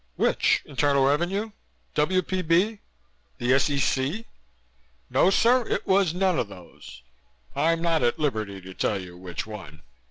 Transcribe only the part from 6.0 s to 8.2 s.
none of those. I'm not at